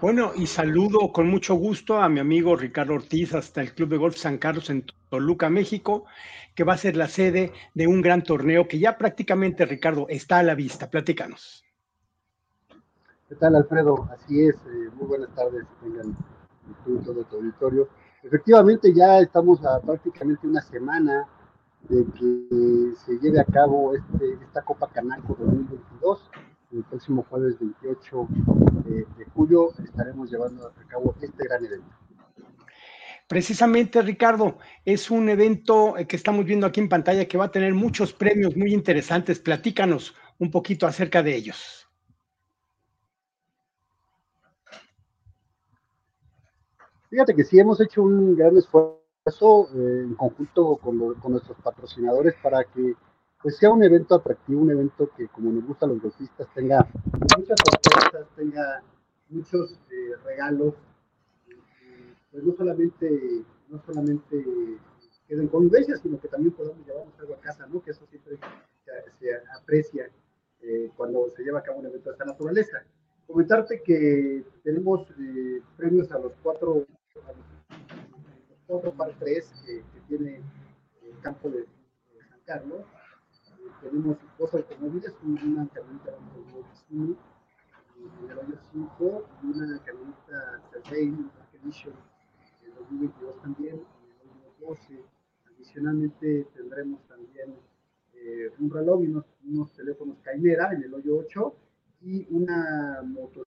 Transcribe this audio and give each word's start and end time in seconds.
Bueno, 0.00 0.30
y 0.36 0.46
saludo 0.46 1.10
con 1.12 1.28
mucho 1.28 1.56
gusto 1.56 2.00
a 2.00 2.08
mi 2.08 2.20
amigo 2.20 2.54
Ricardo 2.54 2.94
Ortiz 2.94 3.34
hasta 3.34 3.60
el 3.60 3.74
Club 3.74 3.88
de 3.88 3.96
Golf 3.96 4.16
San 4.16 4.38
Carlos 4.38 4.70
en 4.70 4.86
Toluca, 5.10 5.50
México, 5.50 6.04
que 6.54 6.62
va 6.62 6.74
a 6.74 6.78
ser 6.78 6.96
la 6.96 7.08
sede 7.08 7.52
de 7.74 7.88
un 7.88 8.00
gran 8.00 8.22
torneo 8.22 8.68
que 8.68 8.78
ya 8.78 8.96
prácticamente, 8.96 9.66
Ricardo, 9.66 10.06
está 10.08 10.38
a 10.38 10.44
la 10.44 10.54
vista. 10.54 10.88
Platícanos. 10.88 11.64
¿Qué 13.28 13.34
tal, 13.34 13.56
Alfredo? 13.56 14.08
Así 14.12 14.46
es, 14.46 14.54
eh, 14.54 14.88
muy 14.94 15.08
buenas 15.08 15.34
tardes, 15.34 15.64
tengan 15.82 16.16
todo 17.04 17.24
tu 17.24 17.36
auditorio. 17.36 17.88
Efectivamente, 18.22 18.94
ya 18.94 19.18
estamos 19.18 19.64
a 19.64 19.80
prácticamente 19.80 20.46
una 20.46 20.62
semana 20.62 21.26
de 21.88 22.04
que 22.04 22.92
se 23.04 23.18
lleve 23.18 23.40
a 23.40 23.44
cabo 23.44 23.96
este, 23.96 24.34
esta 24.44 24.62
Copa 24.62 24.88
Canaco 24.92 25.36
2022 25.40 26.30
el 26.72 26.84
próximo 26.84 27.24
jueves 27.28 27.58
28 27.58 28.28
de, 28.84 29.06
julio 29.34 29.72
estaremos 29.82 30.30
llevando 30.30 30.66
a 30.66 30.88
cabo 30.88 31.14
este 31.20 31.44
gran 31.44 31.64
evento. 31.64 31.88
Precisamente, 33.26 34.00
Ricardo, 34.00 34.58
es 34.84 35.10
un 35.10 35.28
evento 35.28 35.94
que 36.08 36.16
estamos 36.16 36.44
viendo 36.44 36.66
aquí 36.66 36.80
en 36.80 36.88
pantalla 36.88 37.26
que 37.26 37.36
va 37.36 37.46
a 37.46 37.50
tener 37.50 37.74
muchos 37.74 38.12
premios 38.12 38.56
muy 38.56 38.72
interesantes. 38.72 39.38
Platícanos 39.38 40.14
un 40.38 40.50
poquito 40.50 40.86
acerca 40.86 41.22
de 41.22 41.34
ellos. 41.34 41.86
Fíjate 47.10 47.34
que 47.34 47.44
sí 47.44 47.58
hemos 47.58 47.80
hecho 47.80 48.02
un 48.02 48.36
gran 48.36 48.56
esfuerzo 48.56 48.98
eh, 49.74 50.04
en 50.04 50.14
conjunto 50.14 50.76
con, 50.76 51.14
con 51.14 51.32
nuestros 51.32 51.56
patrocinadores 51.62 52.34
para 52.42 52.64
que 52.64 52.94
pues 53.42 53.56
sea 53.56 53.70
un 53.70 53.82
evento 53.82 54.14
atractivo, 54.16 54.62
un 54.62 54.70
evento 54.70 55.10
que 55.16 55.28
como 55.28 55.52
nos 55.52 55.64
gusta 55.64 55.86
a 55.86 55.88
los 55.88 56.02
golfistas 56.02 56.48
tenga 56.54 56.86
muchas 57.36 57.56
sorpresas, 57.64 58.28
tenga 58.34 58.82
muchos 59.28 59.78
eh, 59.90 60.16
regalos, 60.24 60.74
pues 62.30 62.44
no 62.44 62.54
solamente, 62.56 63.44
no 63.68 63.80
solamente 63.84 64.44
queden 65.28 65.48
convivencias, 65.48 66.00
sino 66.00 66.20
que 66.20 66.28
también 66.28 66.52
podamos 66.52 66.84
llevarnos 66.86 67.18
algo 67.20 67.34
a 67.34 67.40
casa, 67.40 67.66
¿no? 67.66 67.82
Que 67.82 67.92
eso 67.92 68.06
siempre 68.06 68.38
se, 69.18 69.30
aprecia 69.56 70.10
eh, 70.62 70.90
cuando 70.96 71.30
se 71.36 71.42
lleva 71.42 71.60
a 71.60 71.62
cabo 71.62 71.78
un 71.78 71.86
evento 71.86 72.08
de 72.08 72.14
esta 72.14 72.24
naturaleza. 72.24 72.82
Comentarte 73.26 73.82
que 73.82 74.44
tenemos 74.64 75.06
eh, 75.20 75.60
premios 75.76 76.10
a 76.12 76.18
los 76.18 76.32
cuatro, 76.42 76.86
a 77.26 77.32
los, 77.32 78.58
cuatro 78.66 78.92
par 78.92 79.12
tres 79.18 79.52
que, 79.64 79.82
tiene 80.08 80.40
el 81.02 81.20
campo 81.20 81.50
de 81.50 81.66
San 82.30 82.40
Carlos 82.46 82.86
tenemos 83.80 84.16
dos 84.38 84.54
automóviles, 84.54 85.12
una 85.22 85.68
camioneta 85.68 86.12
Lamborghini 86.12 87.16
en 87.96 88.30
el 88.30 88.38
año 88.38 88.58
5 88.72 89.28
y 89.42 89.46
una 89.46 89.82
camioneta 89.82 90.62
Cervey 90.70 91.10
Dark 91.10 91.48
Edition 91.62 91.94
en 92.64 92.74
2022 92.74 93.42
también, 93.42 93.74
en 93.74 94.30
el 94.30 94.30
año 94.30 94.52
12. 94.60 95.04
Adicionalmente 95.54 96.48
tendremos 96.54 97.00
también 97.08 97.54
eh, 98.14 98.52
un 98.58 98.70
reloj 98.70 99.02
y 99.02 99.08
unos, 99.08 99.24
unos, 99.44 99.72
teléfonos 99.72 100.16
Caimera 100.22 100.72
en 100.72 100.84
el 100.84 100.94
hoyo 100.94 101.18
8 101.18 101.56
y 102.02 102.26
una 102.30 103.02
moto 103.04 103.44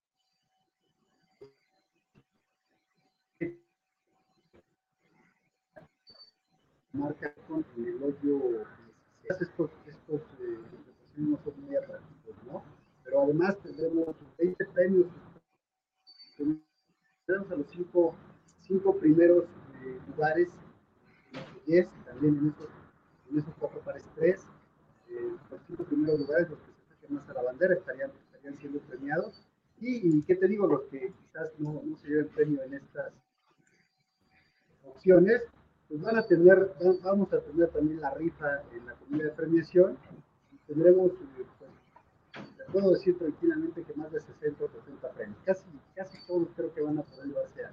marca 6.93 7.33
con 7.47 7.65
el 7.77 8.03
hoyo 8.03 8.65
estos, 9.39 9.71
estos 9.87 10.21
eh, 10.39 10.59
no 11.17 11.37
son 11.43 11.65
muy 11.65 11.75
atractivos, 11.75 12.35
¿no? 12.45 12.63
Pero 13.03 13.23
además 13.23 13.57
tendremos 13.63 14.15
20 14.37 14.65
premios. 14.65 15.07
A 17.49 17.55
los 17.55 17.67
cinco, 17.67 18.15
cinco 18.61 18.97
primeros 18.97 19.45
eh, 19.83 19.99
lugares, 20.07 20.49
los 21.33 21.65
10, 21.65 21.87
también 22.05 22.37
en 22.37 22.49
esos, 22.49 22.69
en 23.31 23.39
esos 23.39 23.53
cuatro 23.59 23.79
pares 23.81 24.05
3. 24.15 24.47
Eh, 25.09 25.35
los 25.49 25.61
cinco 25.67 25.83
primeros 25.85 26.19
lugares, 26.19 26.49
los 26.49 26.59
que 26.59 26.71
se 26.71 26.81
acerquen 26.83 27.15
más 27.15 27.29
a 27.29 27.33
la 27.33 27.43
bandera, 27.43 27.73
estarían, 27.73 28.11
estarían 28.25 28.57
siendo 28.59 28.79
premiados. 28.81 29.47
Y, 29.79 30.07
y, 30.07 30.21
qué 30.23 30.35
te 30.35 30.47
digo, 30.47 30.67
los 30.67 30.83
que 30.83 31.11
quizás 31.11 31.51
no, 31.57 31.81
no 31.83 31.97
se 31.97 32.07
lleven 32.07 32.29
premio 32.29 32.61
en 32.63 32.75
estas 32.75 33.11
opciones, 34.83 35.41
pues 35.91 36.01
van 36.01 36.17
a 36.17 36.25
tener, 36.25 36.73
vamos 37.03 37.33
a 37.33 37.41
tener 37.41 37.69
también 37.69 37.99
la 37.99 38.13
rifa 38.13 38.61
en 38.71 38.85
la 38.85 38.93
comida 38.93 39.25
de 39.25 39.31
premiación. 39.31 39.97
Tendremos, 40.67 41.11
eh, 41.11 41.45
pues, 41.57 41.71
puedo 42.71 42.91
decir 42.91 43.17
tranquilamente 43.17 43.83
que 43.83 43.93
más 43.95 44.11
de 44.11 44.21
60 44.21 44.63
o 44.63 44.69
70 44.69 45.09
premios. 45.11 45.37
Casi, 45.43 45.65
casi 45.95 46.17
todos 46.27 46.47
creo 46.55 46.73
que 46.73 46.81
van 46.81 46.97
a 46.99 47.03
poder 47.03 47.27
llevarse 47.27 47.65
a. 47.65 47.71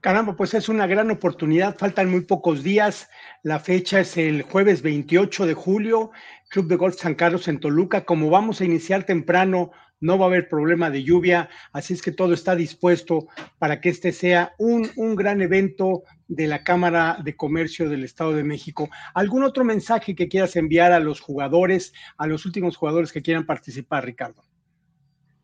Caramba, 0.00 0.34
pues 0.34 0.54
es 0.54 0.70
una 0.70 0.86
gran 0.86 1.10
oportunidad. 1.10 1.76
Faltan 1.76 2.10
muy 2.10 2.22
pocos 2.22 2.62
días. 2.62 3.10
La 3.42 3.60
fecha 3.60 4.00
es 4.00 4.16
el 4.16 4.42
jueves 4.42 4.80
28 4.80 5.44
de 5.44 5.52
julio, 5.52 6.10
Club 6.48 6.68
de 6.68 6.76
Golf 6.76 6.96
San 6.96 7.14
Carlos 7.14 7.48
en 7.48 7.60
Toluca. 7.60 8.06
Como 8.06 8.30
vamos 8.30 8.60
a 8.60 8.64
iniciar 8.64 9.04
temprano, 9.04 9.72
no 10.00 10.16
va 10.16 10.24
a 10.24 10.28
haber 10.28 10.48
problema 10.48 10.88
de 10.88 11.04
lluvia, 11.04 11.50
así 11.74 11.92
es 11.92 12.00
que 12.00 12.12
todo 12.12 12.32
está 12.32 12.56
dispuesto 12.56 13.28
para 13.58 13.82
que 13.82 13.90
este 13.90 14.12
sea 14.12 14.54
un, 14.56 14.88
un, 14.96 15.14
gran 15.14 15.42
evento 15.42 16.04
de 16.26 16.46
la 16.46 16.64
Cámara 16.64 17.18
de 17.22 17.36
Comercio 17.36 17.90
del 17.90 18.04
Estado 18.04 18.32
de 18.32 18.42
México. 18.42 18.88
¿Algún 19.12 19.44
otro 19.44 19.62
mensaje 19.62 20.14
que 20.14 20.28
quieras 20.28 20.56
enviar 20.56 20.92
a 20.92 21.00
los 21.00 21.20
jugadores, 21.20 21.92
a 22.16 22.26
los 22.26 22.46
últimos 22.46 22.76
jugadores 22.76 23.12
que 23.12 23.20
quieran 23.20 23.44
participar, 23.44 24.06
Ricardo? 24.06 24.42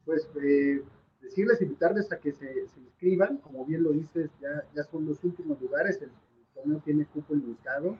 Pues 0.06 0.26
eh, 0.42 0.80
decirles, 1.26 1.60
invitarles 1.60 2.10
a 2.12 2.18
que 2.18 2.32
se, 2.32 2.66
se, 2.66 2.80
inscriban, 2.80 3.38
como 3.38 3.64
bien 3.64 3.82
lo 3.82 3.90
dices, 3.90 4.30
ya, 4.40 4.64
ya 4.74 4.82
son 4.84 5.06
los 5.06 5.22
últimos 5.24 5.60
lugares, 5.60 6.00
el, 6.02 6.10
torneo 6.54 6.80
tiene 6.84 7.04
cupo 7.06 7.34
limitado. 7.34 7.98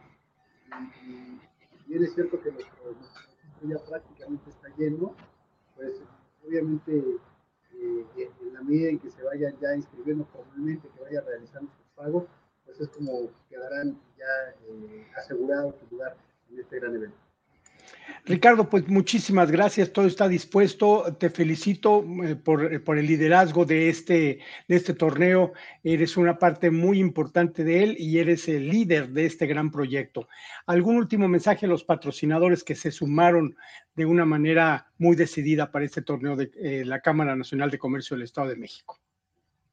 Y, 1.04 1.10
y, 1.10 1.40
y, 1.88 2.02
es 2.02 2.14
cierto 2.14 2.40
que 2.40 2.50
nuestro, 2.50 2.92
nuestro 2.92 3.68
ya 3.68 3.78
prácticamente 3.84 4.50
está 4.50 4.68
lleno, 4.76 5.14
pues 5.76 5.92
obviamente 6.46 7.18
eh, 7.72 8.30
en 8.40 8.54
la 8.54 8.62
medida 8.62 8.88
en 8.88 8.98
que 8.98 9.10
se 9.10 9.22
vayan 9.22 9.54
ya 9.60 9.74
inscribiendo 9.74 10.24
formalmente, 10.26 10.88
que 10.88 11.00
vayan 11.02 11.24
realizando 11.26 11.70
sus 11.76 11.86
pagos, 11.94 12.24
pues 12.64 12.80
es 12.80 12.88
como 12.88 13.30
quedarán 13.48 14.00
ya 14.16 14.54
eh, 14.68 15.06
asegurados 15.16 15.74
su 15.78 15.86
lugar 15.94 16.16
en 16.50 16.60
este 16.60 16.80
gran 16.80 16.94
evento. 16.94 17.25
Ricardo, 18.26 18.68
pues 18.68 18.88
muchísimas 18.88 19.52
gracias, 19.52 19.92
todo 19.92 20.06
está 20.06 20.26
dispuesto. 20.26 21.16
Te 21.16 21.30
felicito 21.30 22.04
eh, 22.24 22.34
por, 22.34 22.72
eh, 22.72 22.80
por, 22.80 22.98
el 22.98 23.06
liderazgo 23.06 23.64
de 23.64 23.88
este, 23.88 24.40
de 24.66 24.76
este 24.76 24.94
torneo. 24.94 25.52
Eres 25.84 26.16
una 26.16 26.36
parte 26.36 26.72
muy 26.72 26.98
importante 26.98 27.62
de 27.62 27.84
él 27.84 27.96
y 27.98 28.18
eres 28.18 28.48
el 28.48 28.68
líder 28.68 29.10
de 29.10 29.26
este 29.26 29.46
gran 29.46 29.70
proyecto. 29.70 30.28
¿Algún 30.66 30.96
último 30.96 31.28
mensaje 31.28 31.66
a 31.66 31.68
los 31.68 31.84
patrocinadores 31.84 32.64
que 32.64 32.74
se 32.74 32.90
sumaron 32.90 33.56
de 33.94 34.06
una 34.06 34.24
manera 34.24 34.88
muy 34.98 35.14
decidida 35.14 35.70
para 35.70 35.84
este 35.84 36.02
torneo 36.02 36.34
de 36.34 36.50
eh, 36.56 36.84
la 36.84 37.00
Cámara 37.00 37.36
Nacional 37.36 37.70
de 37.70 37.78
Comercio 37.78 38.16
del 38.16 38.24
Estado 38.24 38.48
de 38.48 38.56
México? 38.56 38.98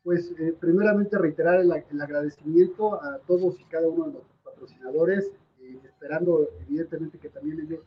Pues 0.04 0.32
primeramente 0.60 1.18
reiterar 1.18 1.62
el, 1.62 1.72
agradecimiento 1.72 3.02
a 3.02 3.18
todos 3.26 3.60
y 3.60 3.64
cada 3.64 3.88
uno 3.88 4.08
de 4.08 4.14
los 4.14 4.24
patrocinadores, 4.44 5.32
esperando 5.86 6.50
evidentemente 6.62 7.18
que 7.18 7.30
también 7.30 7.62
ellos 7.62 7.80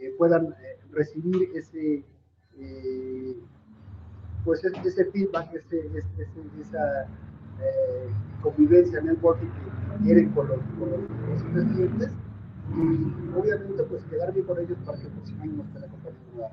eh, 0.00 0.14
puedan 0.16 0.46
eh, 0.46 0.80
recibir 0.90 1.50
ese, 1.54 2.04
eh, 2.56 3.36
pues 4.44 4.64
ese, 4.64 5.04
feedback, 5.06 5.52
ese, 5.54 5.90
esa 6.60 7.08
convivencia 8.42 9.00
networking 9.00 9.48
que 9.48 10.04
quieren 10.04 10.30
con 10.30 10.48
los, 10.48 10.58
con 10.78 10.90
los, 10.90 11.42
clientes. 11.72 12.12
Y 12.70 13.36
obviamente 13.36 13.82
pues 13.84 14.04
quedar 14.04 14.32
bien 14.32 14.46
con 14.46 14.58
ellos 14.58 14.78
para 14.84 14.98
que 14.98 15.06
el 15.06 15.12
próximo 15.12 15.42
año 15.42 15.52
nos 15.56 15.66
estén 15.68 15.84
acompañando 15.84 16.50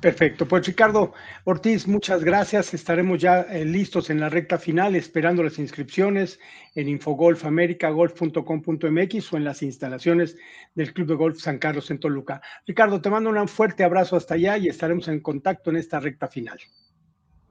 Perfecto, 0.00 0.46
pues 0.46 0.64
Ricardo 0.64 1.12
Ortiz, 1.42 1.88
muchas 1.88 2.22
gracias. 2.22 2.72
Estaremos 2.72 3.18
ya 3.18 3.40
eh, 3.40 3.64
listos 3.64 4.10
en 4.10 4.20
la 4.20 4.28
recta 4.28 4.56
final, 4.56 4.94
esperando 4.94 5.42
las 5.42 5.58
inscripciones 5.58 6.38
en 6.76 6.88
infogolfamericagolf.com.mx 6.88 9.32
o 9.32 9.36
en 9.36 9.44
las 9.44 9.60
instalaciones 9.64 10.36
del 10.76 10.92
Club 10.92 11.08
de 11.08 11.16
Golf 11.16 11.40
San 11.40 11.58
Carlos 11.58 11.90
en 11.90 11.98
Toluca. 11.98 12.40
Ricardo, 12.64 13.00
te 13.00 13.10
mando 13.10 13.30
un 13.30 13.48
fuerte 13.48 13.82
abrazo 13.82 14.14
hasta 14.14 14.34
allá 14.34 14.56
y 14.56 14.68
estaremos 14.68 15.08
en 15.08 15.20
contacto 15.20 15.70
en 15.70 15.78
esta 15.78 15.98
recta 15.98 16.28
final. 16.28 16.60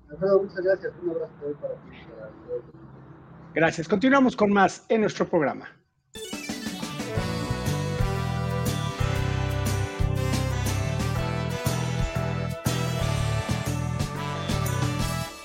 Alfredo, 0.09 0.43
muchas 0.43 0.63
gracias. 0.63 0.93
Un 1.03 1.09
abrazo 1.09 1.33
para 1.59 1.73
ti. 1.73 1.79
Gracias. 3.55 3.89
Continuamos 3.89 4.37
con 4.37 4.53
más 4.53 4.85
en 4.87 5.01
nuestro 5.01 5.27
programa. 5.27 5.67